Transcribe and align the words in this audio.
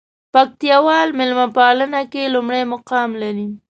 پکتياوال 0.33 1.07
ميلمه 1.19 1.47
پالنه 1.57 2.01
کې 2.11 2.31
لومړى 2.33 2.61
مقام 2.73 3.09
لري. 3.21 3.47